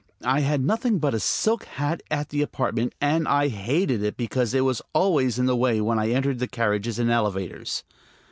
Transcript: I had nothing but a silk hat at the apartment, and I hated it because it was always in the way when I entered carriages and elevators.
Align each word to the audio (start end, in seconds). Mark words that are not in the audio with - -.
I 0.25 0.39
had 0.39 0.65
nothing 0.65 0.97
but 0.97 1.13
a 1.13 1.19
silk 1.19 1.65
hat 1.65 2.01
at 2.09 2.29
the 2.29 2.41
apartment, 2.41 2.95
and 2.99 3.27
I 3.27 3.49
hated 3.49 4.01
it 4.01 4.17
because 4.17 4.51
it 4.55 4.61
was 4.61 4.81
always 4.95 5.37
in 5.37 5.45
the 5.45 5.55
way 5.55 5.79
when 5.79 5.99
I 5.99 6.09
entered 6.09 6.51
carriages 6.51 6.97
and 6.97 7.11
elevators. 7.11 7.83